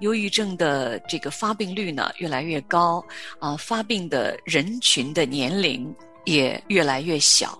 [0.00, 3.04] 忧郁症的这个发病率呢越来越高，
[3.38, 5.94] 啊，发病的人群的年龄
[6.24, 7.58] 也越来越小。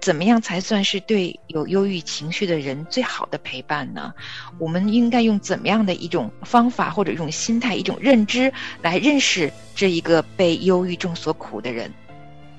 [0.00, 4.14] 怎么样才算是对有忧郁情绪的人最好的陪伴呢？
[4.56, 11.92] 我们应该用怎么样的一种方法或者一种心态、一种认知来认识这一个被忧郁症所苦的人？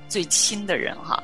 [0.10, 1.24] 最亲的人哈，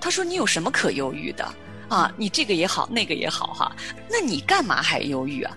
[0.00, 1.46] 他说：“你有什么可忧郁的
[1.88, 2.10] 啊？
[2.16, 3.74] 你这个也好，那个也好哈，
[4.08, 5.54] 那你干嘛还忧郁啊？”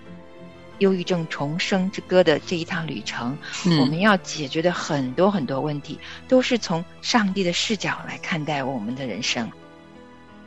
[0.82, 3.38] 忧郁症重生之歌的这一趟旅程，
[3.80, 9.48] 我们要解决的很多很多问题，都是从上帝的视角来看待我们的人生。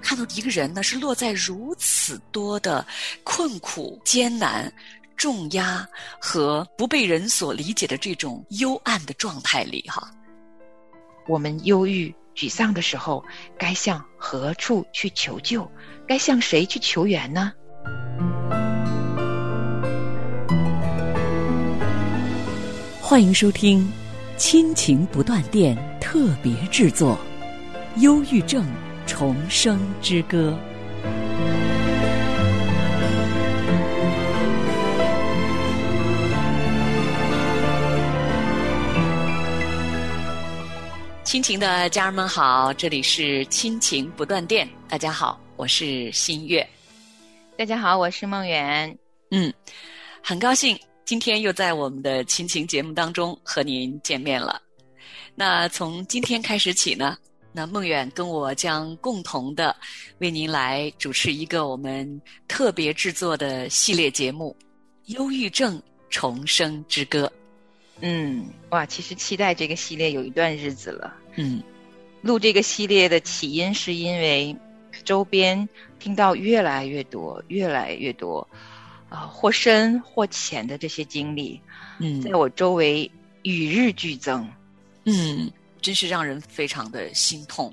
[0.01, 2.85] 看到一个人呢，是落在如此多的
[3.23, 4.71] 困苦、艰难、
[5.15, 5.87] 重压
[6.19, 10.11] 和不被人所理解的这种幽暗的状态里，哈。
[11.27, 13.23] 我们忧郁、沮丧的时候，
[13.57, 15.67] 该向何处去求救？
[16.05, 17.53] 该向谁去求援呢？
[23.15, 23.79] 欢迎收听
[24.35, 27.17] 《亲情不断电》特别制作，
[28.01, 28.61] 《忧郁症》。
[29.07, 30.53] 重生之歌，
[41.23, 44.67] 亲情的家人们好，这里是亲情不断电。
[44.89, 46.67] 大家好，我是新月。
[47.57, 48.93] 大家好，我是梦圆。
[49.31, 49.53] 嗯，
[50.21, 54.59] 很高兴今天又在我们的亲情节目当中和您见面了。
[55.35, 57.15] 那从今天开始起呢？
[57.51, 59.73] 那梦远跟我将共同的
[60.17, 64.53] 为您来主持一个我们特别制作的系列节目
[65.15, 67.27] 《忧郁症重生之歌》。
[68.01, 71.15] 嗯，哇，其实期待这个系列有一段日子了。
[71.35, 71.61] 嗯，
[72.23, 74.57] 录这个系列的起因是因为
[75.03, 75.69] 周边
[75.99, 78.45] 听到越来越多、越来越多
[79.09, 81.59] 啊，或深或浅的这些经历，
[81.99, 83.09] 嗯，在我周围
[83.43, 84.49] 与日俱增。
[85.05, 85.51] 嗯。
[85.81, 87.71] 真是让人非常的心痛，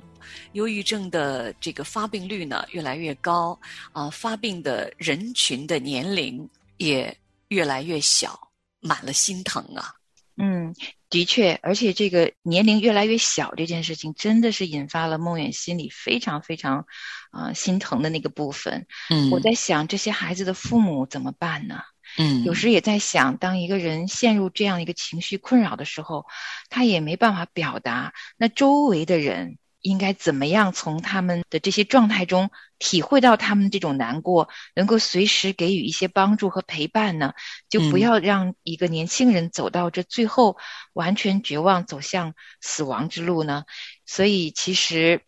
[0.52, 3.58] 忧郁症的这个发病率呢越来越高
[3.92, 6.46] 啊，发病的人群的年龄
[6.76, 7.16] 也
[7.48, 8.38] 越来越小，
[8.80, 9.94] 满了心疼啊。
[10.36, 10.74] 嗯，
[11.12, 16.86] 的确，而且这个年龄越来越小这件事情，真的是引发了梦远心里非常非常
[17.30, 18.86] 啊心疼的那个部分。
[19.10, 21.82] 嗯，我在想这些孩子的父母怎么办呢？
[22.16, 26.24] 嗯，有时也在想，当一个人陷入这样一个情绪困扰的时候，
[26.70, 37.34] 他也没办法表达，那周围的人应该怎么样从他们的这些状态中体会到他们这种难过，能够随时给予一些帮助和陪伴呢？
[37.68, 40.56] 就不要让一个年轻人走到这最后
[40.94, 43.64] 完全绝望，走向死亡之路呢？
[44.06, 45.22] 所以，其实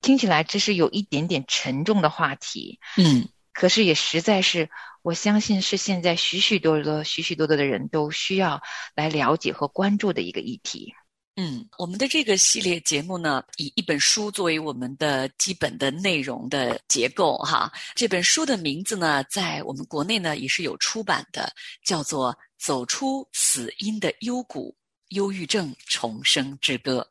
[0.00, 2.80] 听起来这是有一点点沉重的话题。
[2.96, 4.70] 嗯，可是也实在是。
[5.00, 8.60] 我相信是现在许许多多、许许多多的人都需要
[8.94, 10.92] 来了解和关注的一个议题。
[11.40, 17.72] 嗯，我们的这个系列节目呢，以一本书作为我们的基本的内容的结构哈。
[17.94, 21.48] 这本书的名字呢，在我们国内呢也是有出版的，
[21.84, 24.76] 叫做《走出死因的幽谷：
[25.10, 27.08] 忧郁症重生之歌》。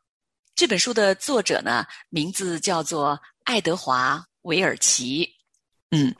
[0.54, 5.26] 这本书的作者呢，名字叫做爱德华·韦尔奇。
[5.90, 6.14] 嗯。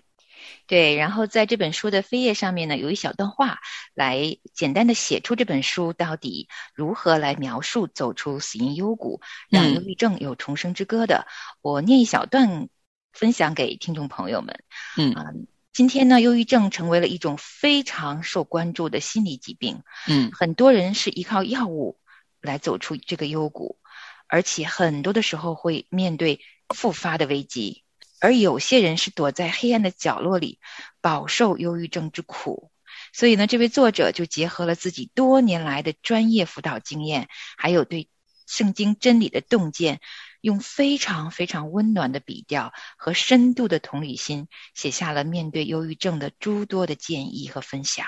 [0.66, 3.58] 对，然后在这本书的扉页上面呢，有一小段话，
[3.94, 11.26] 来简单的写出这本书到底如何来描述走出死因幽谷，让忧郁症有重生之歌的。
[11.62, 12.68] 我念一小段，
[13.12, 14.62] 分享给听众朋友们。
[14.96, 15.24] 嗯啊，
[15.72, 19.82] 今天呢，忧郁症成为了一种非常受关注的心理疾病。
[20.06, 21.98] 嗯，很多人是依靠药物
[22.40, 23.78] 来走出这个幽谷，
[24.26, 26.40] 而且很多的时候会面对
[26.74, 27.84] 复发的危机。
[28.20, 30.58] 而有些人是躲在黑暗的角落里，
[31.00, 32.70] 饱受忧郁症之苦。
[33.12, 38.08] 所以呢，这位作者就结合了自己多年来的专业辅导经验，还有对
[38.46, 40.00] 圣经真理的洞见，
[40.40, 48.06] 用非常非常温暖的笔调和深度的同理心，写下了面对忧郁症的诸多的建议和分享，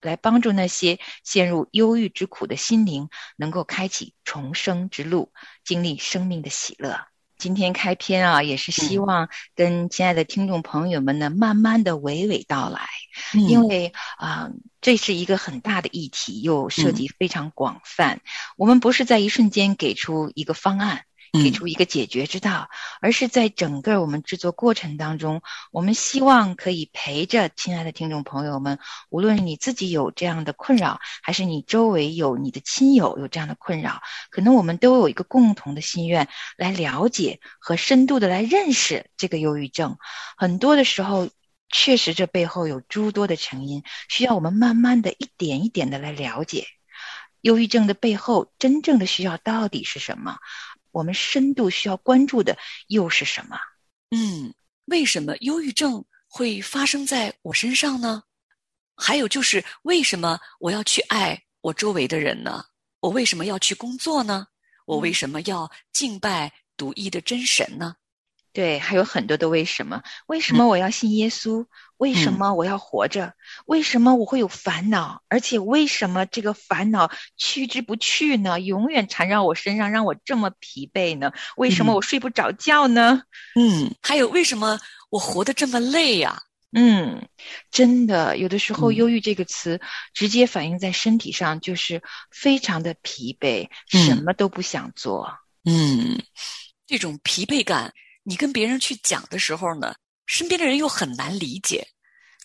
[0.00, 5.32] 来帮助那些陷入忧郁之苦的心灵，能够开启重生之路，
[5.64, 7.11] 经历生命的喜乐。
[7.42, 12.88] 今天开篇啊，也是希望跟亲爱的听众朋友们呢，慢慢的娓娓道来，
[13.34, 14.50] 因为啊，
[14.80, 18.20] 这是一个很大的议题，又涉及非常广泛，
[18.56, 21.02] 我们不是在一瞬间给出一个方案。
[21.32, 22.68] 给出一个解决之道，
[23.00, 25.40] 而是在整个我们制作过程当中，
[25.70, 39.96] 我们希望可以陪着亲爱的听众朋友们，无论你自己有这样的困扰，还是你周围有你的亲友有这样的困扰，可能我们都有一个共同的心愿，来了解和深度的来认识这个忧郁症。
[40.36, 41.30] 很多的时候，
[41.70, 46.66] 确实这背后有诸多的成因，需要我们慢慢的一点一点的来了解。
[47.40, 50.36] 忧郁症的背后真正的需要到底是什么？
[50.92, 52.56] 我们深度需要关注的
[52.86, 53.58] 又是什么？
[54.10, 54.54] 嗯，
[54.84, 58.22] 为什么忧郁症会发生在我身上呢？
[58.94, 62.64] 还有就是，为什么我要去爱我周围的人呢？
[63.00, 64.46] 我为什么要去工作呢？
[64.86, 67.96] 我为什么要敬拜独一的真神呢？
[68.52, 70.02] 对，还有很多的为什么？
[70.26, 71.64] 为什么我要信耶稣？
[71.96, 73.32] 为什么我要活着？
[73.64, 75.22] 为什么我会有烦恼？
[75.28, 78.60] 而且为什么这个烦恼去之不去呢？
[78.60, 81.32] 永远缠绕我身上，让我这么疲惫呢？
[81.56, 83.22] 为什么我睡不着觉呢？
[83.54, 84.78] 嗯，还有为什么
[85.10, 86.42] 我活得这么累呀？
[86.72, 87.28] 嗯，
[87.70, 89.80] 真的，有的时候“忧郁”这个词
[90.12, 95.38] 直接反映在身体上，就是非常的疲惫，什么都不想做。
[95.64, 96.22] 嗯，
[96.86, 97.94] 这种疲惫感。
[98.22, 99.94] 你跟别人去讲的时候呢，
[100.26, 101.86] 身边的人又很难理解，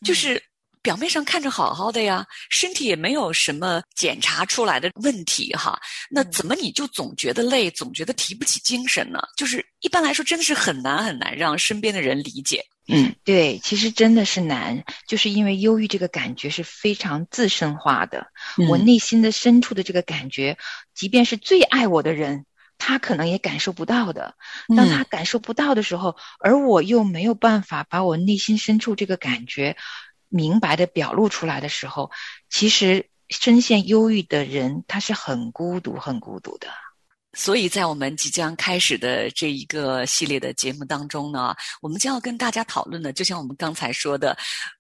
[0.04, 0.42] 就是
[0.82, 5.80] 表面上看着好好的呀，身体也没有什么检查出来的问题哈，
[6.10, 9.20] 那怎么你就总觉得累，总觉得提不起精神呢？
[9.36, 12.64] 就是一般来说，真的是很难很难让身边的人理解。
[12.90, 18.26] 嗯，对，其实真的是难，就是因为忧郁这个感觉是非常自身化的，
[18.70, 20.58] 我内心的深处的这个感觉，
[20.96, 22.46] 即便是最爱我的人。
[22.78, 24.36] 他可能也感受不到的，
[24.76, 29.76] 当他感受不到的时候，而我又没有办法把我内心深处这个感觉
[30.30, 32.12] 明白的表露出来的时候，
[32.50, 36.68] 其实深陷忧郁的人他是很孤独、很孤独的。
[37.38, 44.36] 所以在我们即将开始的这一个系列的节目当中呢，我们将要跟大家讨论的，就像我们刚才说的，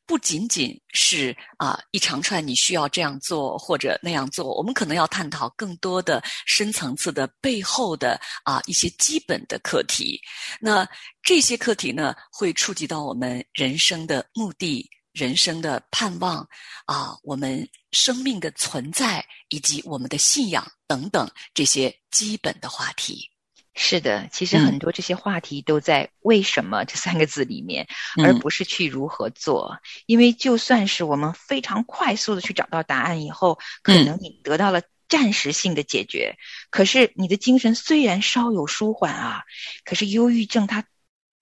[0.07, 10.19] 不仅仅是啊一长串你需要这样做或者那样做，我们可能要探讨更多的深层次的背后的啊一些基本的课题。
[10.59, 10.85] 那
[11.21, 14.89] 这些课题呢，会触及到我们人生的目的。
[15.17, 16.47] 人生的盼望
[16.85, 23.31] 啊，我们生命的存在以及我们的信仰等等这些基本的话题。
[23.73, 27.87] 是的，其实很多这些话题都在“为什么”这三个字里面，
[28.23, 29.79] 而不是去如何做。
[30.05, 36.37] 因为就算是我们非常快速的去找到答案以后，可能你得到了暂时性的解决，
[36.69, 39.43] 可是你的精神虽然稍有舒缓啊，
[39.83, 40.85] 可是忧郁症它。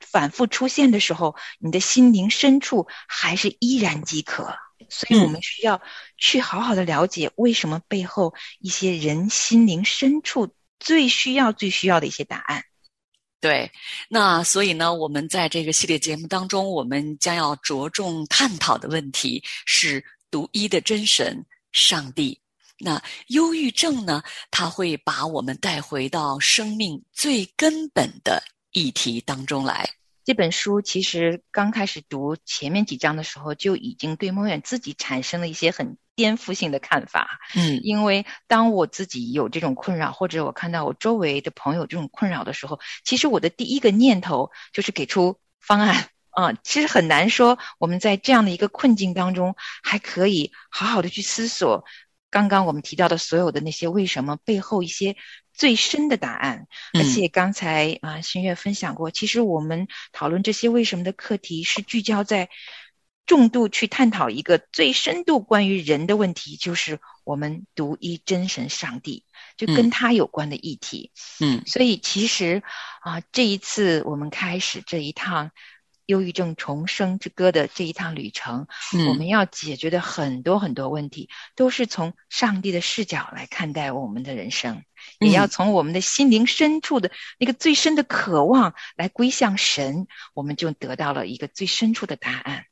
[0.10, 4.56] 反复出现的时候，你的心灵深处还是依然饥渴，
[4.90, 5.82] 所以我们需要
[6.18, 12.64] 去好好的了解为什么背后一些人心灵深处最需要、最需要的一些答案。
[13.42, 13.72] 对，
[14.10, 22.40] 那所以呢，我们在这个系列节目当中，我们将要着重探讨的问题是独一的真神上帝。
[22.80, 28.44] 那忧郁症呢，它会把我们带回到生命最根本的。
[28.76, 29.90] 议题当中来，
[30.26, 37.40] 这本书其实刚开始读前面几章的时候，就已经对梦远自己产生了一些很颠覆性的看法。
[37.56, 46.10] 嗯，因为当我自己有这种困扰，或者我看到我周围的朋友这种困扰的时候，其实我的第一个念头就是给出方案。
[46.32, 51.86] 啊，其实很难说我们在这样的一个困境当中，还可以好好的去思索
[52.30, 55.16] 刚刚我们提到的所有的那些为什么背后一些。
[55.58, 62.50] 最深的答案，而且刚才啊，新月分享过，其实我们讨论这些为什么的课题，是聚焦在
[63.26, 69.24] 重度去探讨一个最深度关于人的问题，就是我们独一真神上帝，
[69.56, 71.14] 就跟他有关的议题。
[71.40, 72.62] 嗯，所以其实
[73.00, 75.52] 啊，这一次我们开始这一趟
[76.06, 78.68] 忧郁症重生之歌的这一趟旅程，
[79.10, 84.84] 我们要解决的很多很多问题，都是从上帝的视角来看待我们的人生。
[85.20, 92.66] 也要从我们的心灵深处的那个最深的渴望来归向神，我们就得到了一个最深处的答案。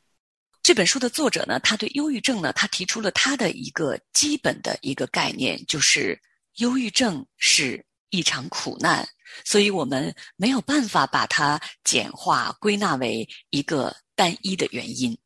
[0.64, 6.20] 这本书的作者呢，他对忧郁症呢，他提出了他的一个基本的一个概念，就是
[6.56, 9.08] 忧郁症是一场苦难，
[9.46, 15.18] 所以我们没有办法把它简化归纳为一个单一的原因。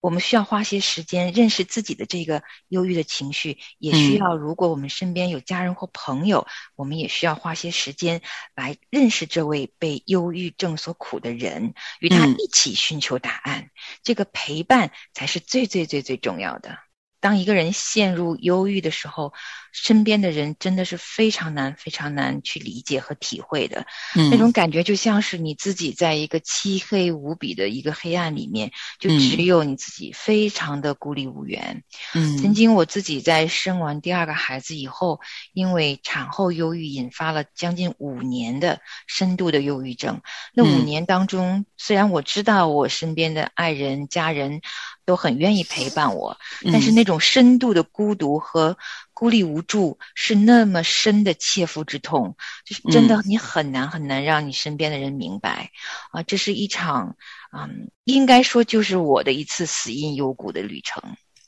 [0.00, 8.22] 我们需要花些时间认识自己的这个忧郁的情绪，也需要，如果我们身边有家人或朋友，我们也需要花些时间
[8.54, 13.70] 来认识这位被忧郁症所苦的人，与他一起寻求答案。
[14.02, 16.78] 这个陪伴才是最最最最重要的。
[17.20, 19.32] 当一个人陷入忧郁的时候，
[19.72, 23.86] 身边的人真的是非常难、非常难去理解和体会的。
[24.16, 31.84] 嗯那种感觉就像是你自己在一个漆黑无比的一个黑暗里面，就只嗯有你自己，非常的孤立无援。
[32.14, 35.20] 嗯曾经我自己在生完第二个孩子以后，
[35.52, 40.20] 因为产后忧郁引发了将近五年的深度的忧郁症。
[40.54, 44.62] 那五嗯年当中，虽然我知道我身边的爱人、家人
[45.10, 46.38] 都很愿意陪伴我，
[46.72, 46.94] 但是嗯。
[46.94, 48.78] 那种深度的孤独和
[49.12, 55.72] 孤立无助是那么深的切肤之痛，就是真的你很难很难让你身边的人明白。
[56.12, 57.16] 啊，这是一场
[57.52, 61.02] 嗯，应该说就是我的一次死因幽谷的旅程。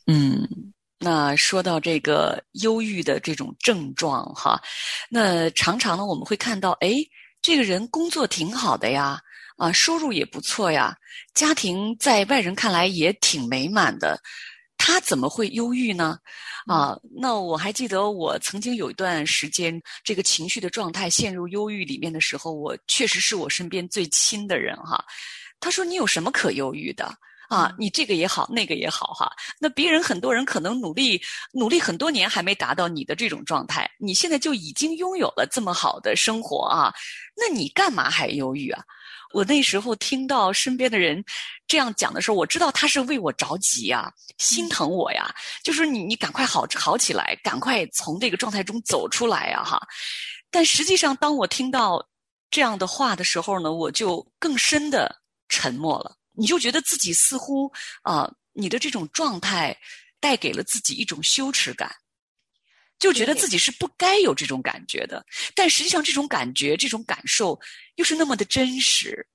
[0.06, 0.48] 嗯，
[0.98, 4.60] 那说到这个忧郁的这种症状哈，
[5.08, 6.96] 那常常呢我们会看到，哎，
[7.40, 9.20] 这个人工作挺好的呀，
[9.56, 10.96] 啊，收入也不错呀，
[11.34, 14.20] 家庭在外人看来也挺美满的，
[14.76, 16.18] 他怎么会忧郁呢？
[16.66, 25.04] 啊，那我还记得我曾经有一段时间，这个情绪的状态陷入忧郁里面的时候，我确实是我身边最亲的人哈。
[25.60, 27.14] 他说：“你有什么可忧郁的？”
[27.48, 29.30] 啊，你这个也好，那个也好，哈。
[29.60, 31.20] 那别人很多人可能努力
[31.52, 36.90] 努力很多年还没达到你的这种状态，你现在就已经拥有了这么好的生活啊，
[37.36, 38.82] 那你干嘛还忧郁啊？
[39.32, 41.24] 我那时候听到身边的人
[41.66, 49.80] 这样讲的时候，我知道他是为我着急呀、心疼我呀，就是你你赶快好好起来，赶快从这个状态中走出来呀，哈。
[50.50, 52.06] 但实际上，当我听到
[52.50, 55.14] 这样的话的时候呢，我就更深的
[55.48, 56.16] 沉默了。
[56.34, 57.72] 你就觉得自己似乎
[58.02, 59.76] 啊、你的这种状态
[60.20, 61.94] 带给了自己一种羞耻感，
[63.02, 65.26] 就觉得自己是不该有这种感觉的。
[65.56, 67.58] 但实际上，这种感觉、这种感受
[67.96, 69.26] 又是那么的真实。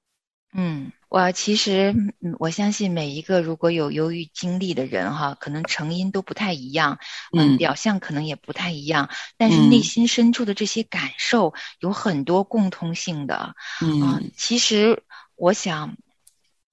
[0.54, 6.98] 嗯，我其实嗯我相信每一个如果有忧郁经历的人哈，可能成因都不太一样，
[7.38, 15.04] 嗯表象可能也不太一样，但是嗯内心深处的这些感受有很多共通性的啊、嗯其实
[15.36, 15.98] 我想。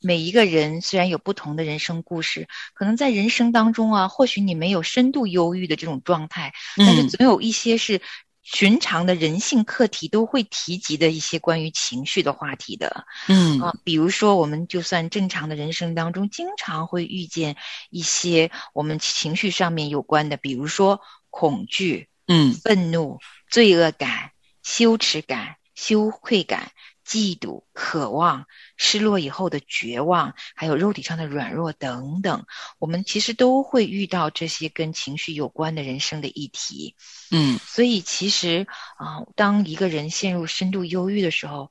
[0.05, 8.01] 每一个人虽然有不同的人生故事，可能在人生当中啊，或许你没有深度忧郁的这种状态，但是嗯总有一些是
[8.43, 13.07] 寻常的人性课题都会提及的一些关于情绪的话题的。
[13.27, 17.57] 嗯啊，比如说，我们就算正常的人生当中，经常会遇见
[17.89, 23.19] 一些我们情绪上面有关的，比如说恐惧、嗯愤怒、
[23.51, 24.33] 罪恶感、
[24.63, 26.71] 羞耻感、羞愧感、
[27.07, 28.47] 嫉妒、渴望、
[28.77, 32.47] 失落以后的绝望，还有肉体上的软弱等等，
[32.79, 36.97] 我们其实都会遇到这些跟情绪有关的人生的议题。
[37.31, 41.71] 嗯所以其实啊、当一个人陷入深度忧郁的时候，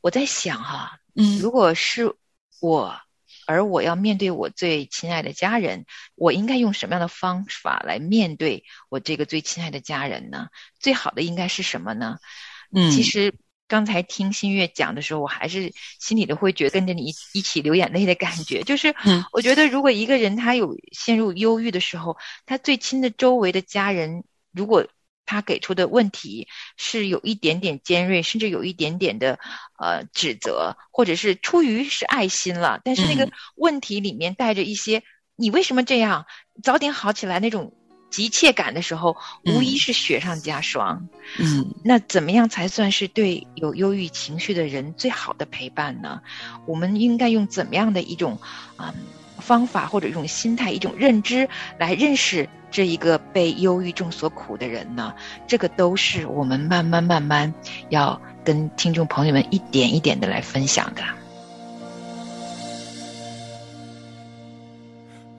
[0.00, 2.14] 我在想哈、嗯如果是
[2.60, 3.00] 我，
[3.46, 10.48] 而我要面对我最亲爱的家人，我应该用什么样的方法来面对我这个最亲爱的家人呢？
[10.78, 12.18] 最好的应该是什么呢？
[12.74, 13.34] 嗯，其实
[13.72, 18.62] 刚才听新月讲的时候，我还是心里的会觉得跟着你一一起流眼泪的感觉。
[18.64, 24.86] 就是嗯我觉得，如果一个人他有陷入忧郁的时候，他最亲的周围的家人，如果
[25.24, 29.38] 他给出的问题是有一点点尖锐，甚至有一点点的
[29.78, 35.02] 呃指责，或者是出于是爱心了，但是那个嗯问题里面带着一些
[35.34, 36.26] “你为什么这样？
[36.62, 37.72] 早点好起来”那种
[38.12, 41.08] 急切感的时候，无疑嗯是雪上加霜。
[41.38, 46.20] 嗯那怎么样才算是对有忧郁情绪的人最好的陪伴呢？
[46.66, 48.38] 我们应该用怎么样的一种
[48.76, 48.94] 啊、
[49.38, 55.14] 方法或者一种心态、一种认知来认识这一个被忧郁症所苦的人呢？
[55.48, 57.52] 这个都是我们慢慢慢慢
[57.88, 61.02] 要跟听众朋友们一点一点的来分享的。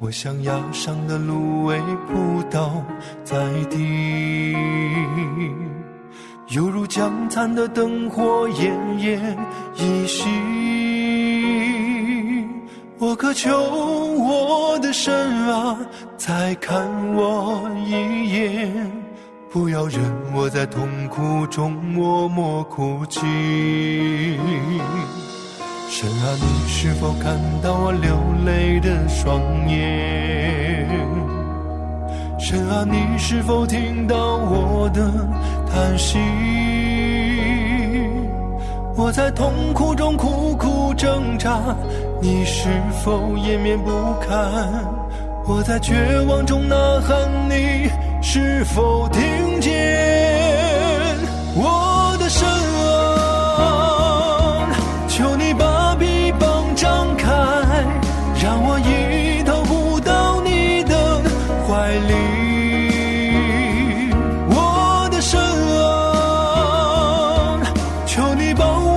[0.03, 1.79] 我像压伤的芦苇
[2.10, 2.83] 扑倒
[3.24, 3.38] 在
[3.69, 4.53] 地，
[6.50, 9.17] 犹如江残的灯火奄奄
[9.77, 10.25] 一息。
[12.98, 15.13] 我渴求我的神
[15.48, 15.79] 啊，
[16.17, 18.91] 再看我一眼，
[19.50, 20.01] 不要任
[20.36, 23.22] 我在痛苦中默默哭泣。
[25.95, 30.89] 神啊，你是否看到我流泪的双眼？
[32.39, 35.07] 神啊，你是否听到我的
[35.71, 36.17] 叹息？
[38.95, 41.62] 我在痛苦中苦苦挣扎，
[42.19, 42.69] 你是
[43.03, 44.83] 否掩面不堪？
[45.47, 45.93] 我在绝
[46.27, 46.75] 望中呐
[47.07, 47.88] 喊，你
[48.19, 50.42] 是否听见？
[68.53, 68.92] 保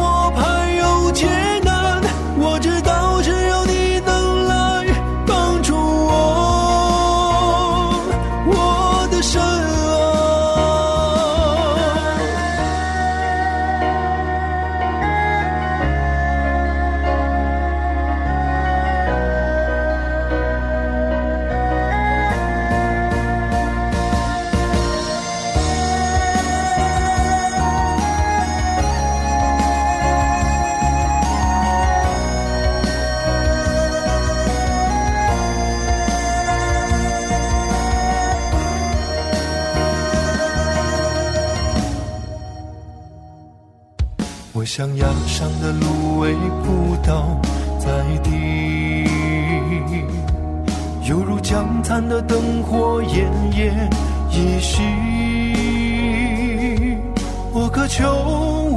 [57.88, 58.04] 求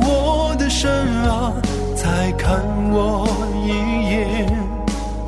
[0.01, 0.89] 我的神
[1.27, 1.51] 啊，
[1.95, 2.59] 再看
[2.91, 3.27] 我
[3.65, 3.69] 一
[4.09, 4.47] 眼，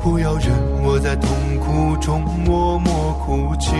[0.02, 0.50] 不要让
[0.82, 3.70] 我在痛苦中默默哭泣。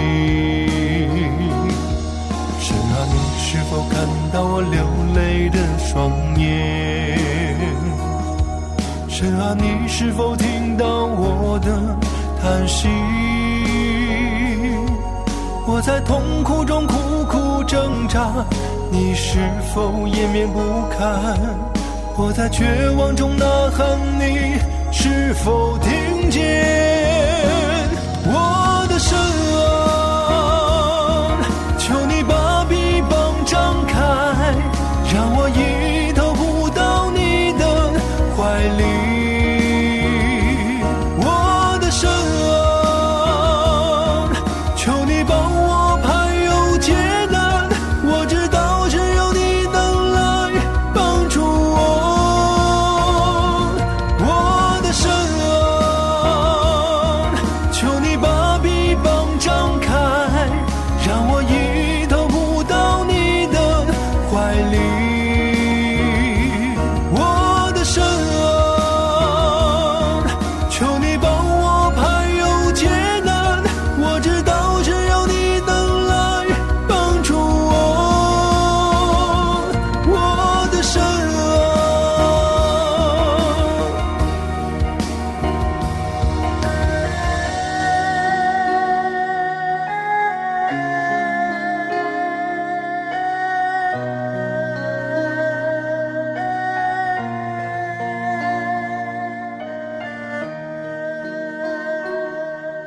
[2.60, 7.18] 神啊，你是否看到我流泪的双眼？
[9.08, 11.70] 神啊，你是否听到我的
[12.40, 12.88] 叹息？
[15.64, 18.30] 我在痛苦中苦苦挣扎，
[18.92, 19.38] 你是
[19.72, 21.34] 否掩面不堪？
[22.14, 24.58] 我在绝望中呐喊，你
[24.92, 26.38] 是否听见？
[28.26, 29.18] 我的神
[29.56, 31.40] 啊，
[31.78, 33.98] 求你把臂膀张开，
[35.10, 37.64] 让我一头扑到你的
[38.36, 38.84] 怀里。
[41.16, 42.10] 我的神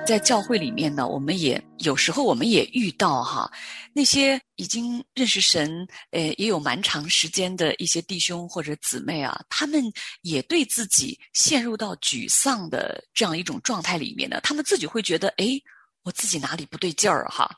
[0.05, 3.51] 在教会里面呢，我们也有时候我们也遇到哈，
[3.91, 9.83] 那些已经认识神，呃，也有蛮长时间的一些弟兄或者姊妹啊，他们
[10.21, 15.59] 也对自己陷入到沮丧的这样一种状态里面呢，他们自己会觉得，诶，
[16.03, 17.49] 我自己哪里不对劲儿哈？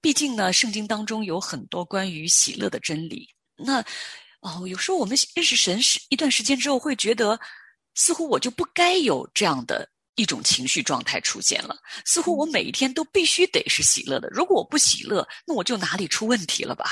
[0.00, 3.28] 毕竟呢，圣经当中有很多关于喜乐的真理。
[3.56, 3.80] 那
[4.40, 7.38] 哦，有时候我们认识神是一段时间之后，会觉得
[7.94, 14.28] 似乎我就不该有这样的一种情绪状态出现了，似乎我每一天都必须得是喜乐的。
[14.30, 16.84] 如果我不喜乐，那我就哪里出问题了吧？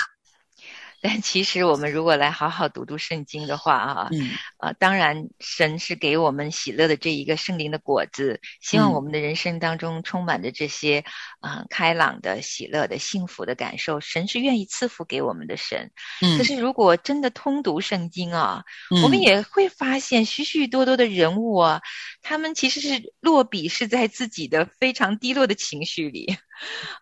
[1.03, 11.05] 但其实我们如果来好好读读圣经的话啊，嗯呃，当然神是给我们喜乐的这一个圣灵的果子，希望嗯我们的人生当中充满着这些
[11.41, 13.99] 啊、呃开朗的、喜乐的、幸福的感受。
[14.01, 15.91] 神是愿意赐福给我们的神。
[16.21, 18.63] 嗯可是如果真的通读圣经啊，
[19.03, 21.83] 我们嗯也会发现许许多多的人物啊，
[22.23, 26.37] 他们其实是落笔是在自己的非常低落的情绪里，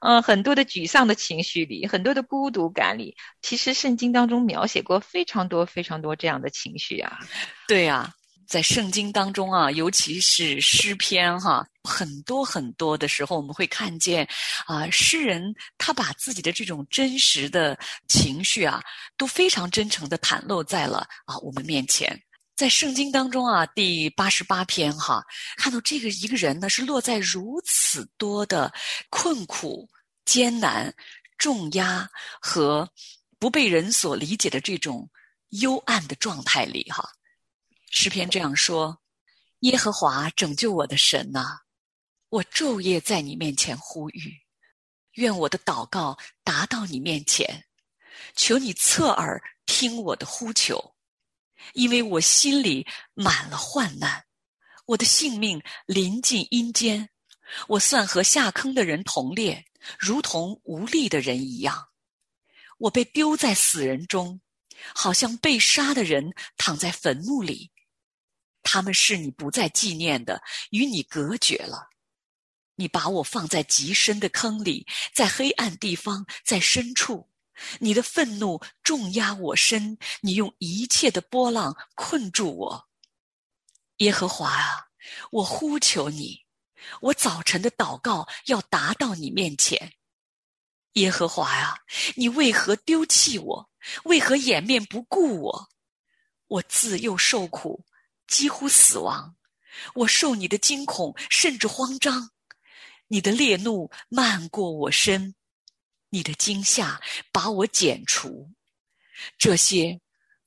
[0.00, 3.16] 嗯、很多的沮丧的情绪里，很多的孤独感里。
[3.42, 7.18] 其实圣经当中描写过非常多非常多这样的情绪啊。
[7.68, 8.12] 对呀、
[8.46, 14.26] 在圣经当中啊，尤其是诗篇哈，很多很多的时候，我们会看见
[14.66, 18.82] 啊，诗人他把自己的这种真实的情绪啊，
[19.16, 22.20] 都非常真诚的袒露在了啊我们面前。
[22.60, 25.24] 在圣经当中啊，第八十八篇哈，
[25.56, 28.70] 看到这个一个人呢是落在如此多的
[29.08, 29.88] 困苦、
[30.26, 30.94] 艰难、
[31.38, 32.06] 重压
[32.38, 32.86] 和
[33.38, 35.08] 不被人所理解的这种
[35.62, 37.02] 幽暗的状态里哈。
[37.90, 39.00] 诗篇这样说
[39.60, 41.60] ：“耶和华拯救我的神呐、
[42.28, 44.36] 我昼夜在你面前呼吁，
[45.12, 47.64] 愿我的祷告达到你面前，
[48.36, 50.94] 求你侧耳听我的呼求，
[51.74, 54.24] 因为我心里满了患难，
[54.86, 57.08] 我的性命临近阴间，
[57.68, 59.64] 我算和下坑的人同列，
[59.98, 61.88] 如同无力的人一样，
[62.78, 64.40] 我被丢在死人中，
[64.94, 67.70] 好像被杀的人躺在坟墓里。
[68.62, 71.88] 他们是你不再纪念的，与你隔绝了。
[72.74, 77.29] 你把我放在极深的坑里，在黑暗地方，在深处。
[77.78, 82.88] 你的愤怒重压我身，你用一切的波浪困住我。
[83.98, 84.88] 耶和华啊，
[85.30, 86.46] 我呼求你，
[87.02, 89.92] 我早晨的祷告要达到你面前。
[90.94, 91.78] 耶和华啊，
[92.16, 93.70] 你为何丢弃我？
[94.04, 95.68] 为何掩面不顾我？
[96.48, 97.84] 我自幼受苦，
[98.26, 99.36] 几乎死亡。
[99.94, 102.30] 我受你的惊恐，甚至慌张。
[103.08, 105.34] 你的烈怒漫过我身，
[106.10, 107.00] 你的惊吓
[107.32, 108.50] 把我剪除。
[109.38, 110.00] 这些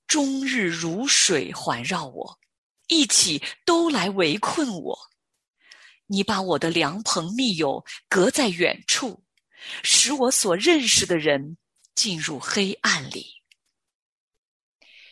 [0.08, 2.39] 终日如水环绕我，
[2.88, 4.99] 一起都来围困我。
[6.08, 9.23] 你把我的良朋密友隔在远处，
[9.84, 11.58] 使我所认识的人
[11.95, 13.41] 进入黑暗里。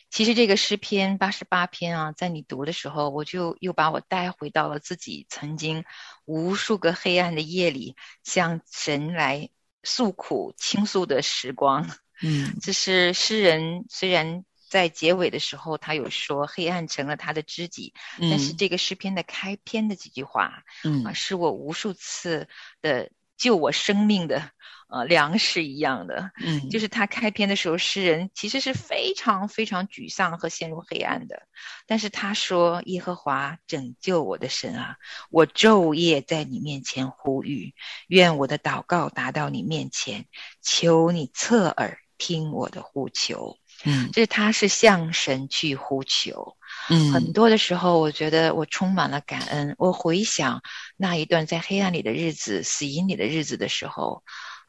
[0.09, 5.85] 其实这个诗篇八十八篇啊，在你读的时候，我就又把我带回到了自己曾经
[6.25, 9.49] 无数个黑暗的夜里，向神来
[9.83, 11.89] 诉苦倾诉的时光。
[12.23, 21.03] 嗯， 这是诗人虽然在结尾的时候他有说黑暗成了他的知己，但是这个诗篇的开篇的几句话，嗯。
[21.03, 22.47] 啊，是我无数次
[22.81, 23.09] 的
[23.41, 24.51] 救我生命的。
[24.93, 31.43] 呃，粮食一样的，嗯，就是他开篇的时候，诗人其实是非常非常沮丧和陷入黑暗的。
[31.87, 34.97] 但是他说：“耶和华拯救我的神啊，
[35.29, 37.73] 我昼夜在你面前呼吁，
[38.07, 40.25] 愿我的祷告达到你面前，
[40.61, 46.57] 求你侧耳听我的呼求。”嗯，就是他是向神去呼求。
[46.91, 49.75] 嗯，很多的时候，我觉得我充满了感恩。
[49.77, 50.61] 我回想
[50.97, 54.23] 那一段在黑暗里的日子、死荫里的日子的时候。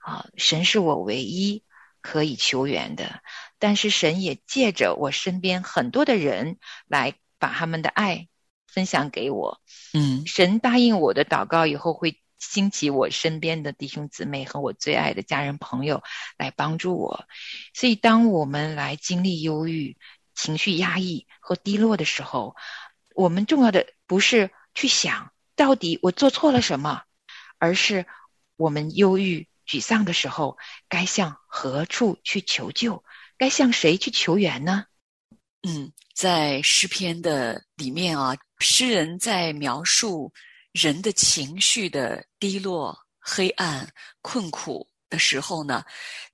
[0.05, 1.63] 啊，神是我唯一
[2.01, 3.23] 可以求援的，
[3.61, 6.59] 但是神也借着我身边很多的人
[6.89, 8.27] 来把他们的爱
[8.67, 9.61] 分享给我。
[9.95, 16.03] 嗯，神答应我的祷告以后，会兴起我身边的弟兄姊妹和我最爱的家人朋友
[16.37, 17.27] 来帮助我。
[17.73, 19.97] 所以，当我们来经历忧郁、
[20.43, 22.57] 情绪压抑和低落的时候，
[23.15, 27.03] 我们重要的不是去想到底我做错了什么，
[27.59, 28.07] 而是
[28.57, 29.47] 我们忧郁。
[29.65, 33.05] 沮丧的时候，该向何处去求救？
[33.39, 34.87] 该向谁去求援呢？
[35.63, 40.33] 嗯，在诗篇的里面啊，诗人在描述
[40.73, 43.89] 人的情绪的低落、黑暗、
[44.21, 45.85] 困苦的时候呢，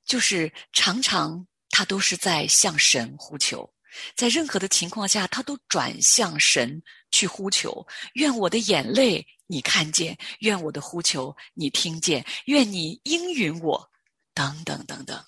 [0.07, 3.71] 就是常常他都是在向神呼求，
[4.14, 9.27] 在任何的情况下，他都转向神去呼求，愿我的眼泪。
[9.46, 13.90] 你看见，愿我的呼求你听见，愿你应允我，
[14.35, 15.24] 等等等等。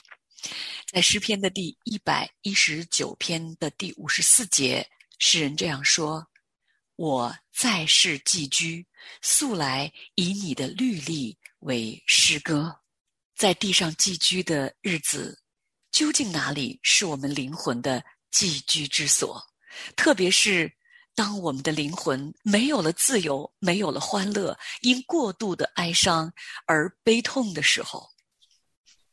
[0.93, 4.87] 在诗篇的第一百一十九篇的第五十四节，
[5.19, 6.27] 诗人这样说
[6.97, 8.87] ：“我在世寄居，
[9.23, 12.81] 素来以你的律例为诗歌。
[13.35, 15.41] 在地上寄居的日子，
[15.91, 19.43] 究竟哪里是我们灵魂的寄居之所？
[19.97, 20.73] 特别是。”
[21.13, 26.33] 当我们的灵魂没有了自由，没有了欢乐，因过度的哀伤
[26.67, 28.09] 而悲痛的时候。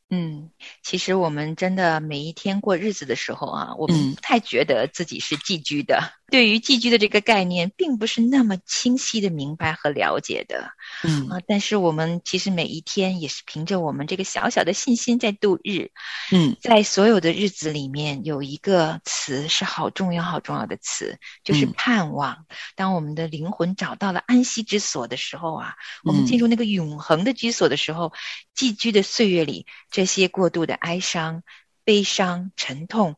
[0.08, 0.50] 嗯，
[0.82, 6.17] 其实我们真的每一天过日子的时候啊，我们不太觉得自己是寄居的。
[6.30, 10.72] 对于寄居的这个概念，并不是那么清晰的明白和了解的。
[11.02, 15.90] 嗯啊，但是我们其实每一天也是凭着我们这个小小的信心在度日。
[16.30, 22.44] 嗯，在所有的日子里面，有一个词是好重要、好重要的词，就是盼望。
[22.76, 28.12] 当我们的灵魂找到了安息之所的时候啊，我们进入那个永恒的居所的时候，
[28.54, 29.66] 寄居的岁月里。
[29.90, 31.42] 这些过度的哀伤、
[31.84, 33.16] 悲伤、沉痛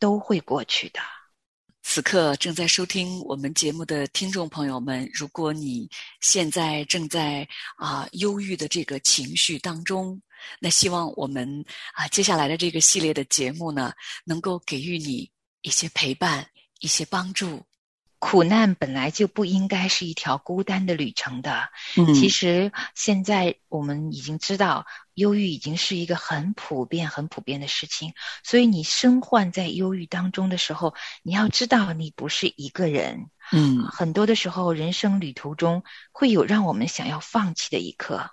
[0.00, 1.00] 都会过去的。
[1.94, 5.88] 此刻正在收听我们节目的听众朋友们，如果你
[6.20, 10.20] 现在正在啊忧郁的这个情绪当中，
[10.58, 13.92] 那希望我们啊接下来的这个系列的节目呢，
[14.24, 15.30] 能够给予你
[15.62, 16.44] 一些陪伴、
[16.80, 17.62] 一些帮助。
[18.18, 21.68] 苦难本来就不应该是一条孤单的旅程的。
[21.96, 28.12] 嗯，其实现在我们已经知道，忧郁已经是一个很普遍、很普遍的事情。
[28.42, 33.30] 所以你身患在忧郁当中的时候，你要知道你不是一个人。
[33.52, 38.30] 嗯，很多的时候，人生旅途中会有让我们想要放弃的一刻。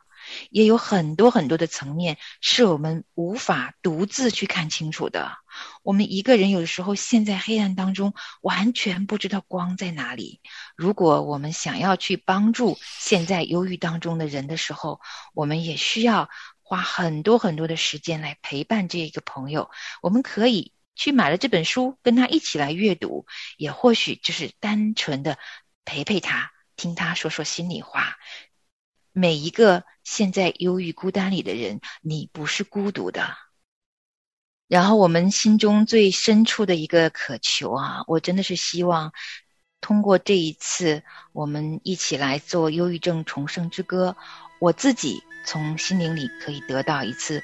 [0.52, 5.32] 也有很多很多的层面是我们无法独自去看清楚的。
[5.82, 10.40] 我们一个人有的时候陷在黑暗当中，完全不知道光在哪里。
[10.76, 15.02] 如果我们想要去帮助陷在忧郁当中的人的时候，
[15.34, 16.30] 我们也需要
[16.72, 19.70] 花很多很多的时间来陪伴这一个朋友。
[20.02, 23.26] 我们可以去买了这本书，跟他一起来阅读，
[23.58, 25.38] 也或许就是单纯的
[25.84, 28.16] 陪陪他，听他说说心里话。
[29.12, 33.36] 每一个陷在忧郁孤单里的人，你不是孤独的。
[34.70, 39.12] 然后我们心中最深处的一个渴求啊，我真的是希望
[39.82, 41.04] 通过这一次，
[41.34, 44.16] 我们一起来做忧郁症重生之歌，
[44.62, 47.42] 我自己从心灵里可以得到一次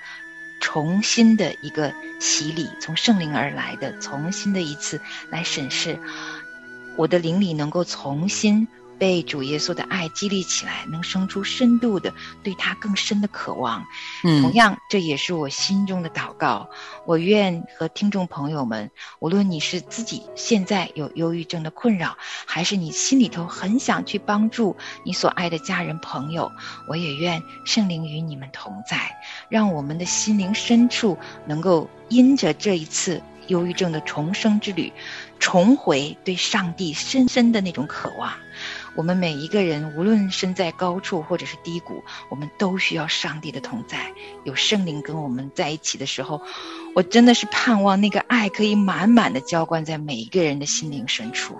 [0.59, 5.01] 重新的一个洗礼，从圣灵而来的重新的一次
[5.31, 5.97] 来审视
[6.95, 8.67] 我的灵里，能够重新。
[8.99, 13.85] 被主耶稣的爱激励起来，能生出深度的对他更深的渴望。
[14.23, 16.69] 嗯同样，这也是我心中的祷告。
[17.05, 26.51] 我愿和听众朋友们，无论你是自己现在有忧郁症的困扰，还是你心里头很想去帮助你所爱的家人朋友，
[26.87, 29.15] 我也愿圣灵与你们同在，
[29.49, 34.91] 让我们的心灵深处能够因着这一次忧郁症的重生之旅，
[35.39, 38.33] 重回对上帝深深的那种渴望。
[38.97, 44.11] 我们每一个人，无论身在高处或者是低谷，我们都需要上帝的同在。
[44.43, 46.41] 有圣灵跟我们在一起的时候，
[46.95, 51.55] 我真的是盼望那个爱可以满满的浇灌在每一个人的心灵深处。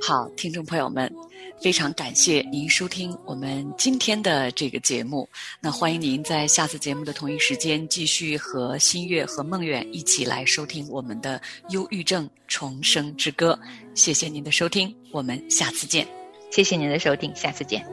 [0.00, 1.12] 好，听众朋友们，
[1.60, 5.28] 非常感谢您收听我们今天的这个节目。
[5.60, 11.38] 那欢迎您在下次节目的同一时间继续和新月和梦远一起来收听我们的
[11.70, 13.58] 忧郁症重生之歌。
[13.94, 16.17] 谢谢您的收听，我们下次见。
[16.50, 17.84] 谢谢您的收听，下次见。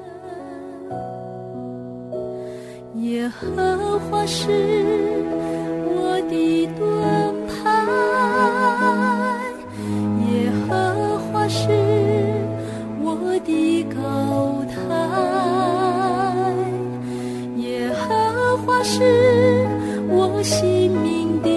[2.96, 4.50] 耶和华是
[5.86, 6.84] 我的盾
[7.48, 7.54] 牌，
[10.32, 11.68] 耶和华是
[13.04, 14.74] 我的高台，
[17.58, 19.04] 耶和华是
[20.10, 21.50] 我性命的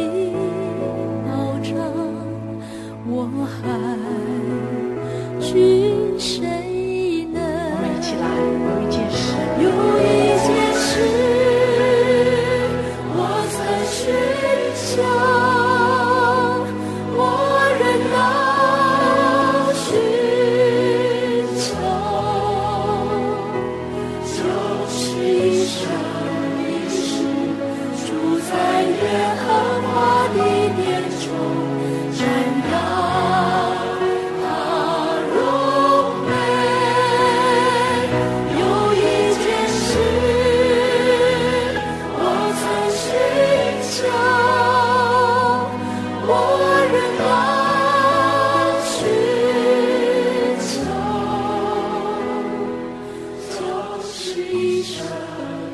[54.20, 55.06] 是一生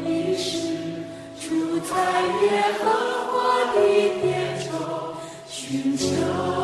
[0.05, 0.69] 一世
[1.41, 2.85] 住在耶和
[3.33, 3.81] 华的
[4.21, 5.17] 殿中，
[5.49, 6.64] 寻求。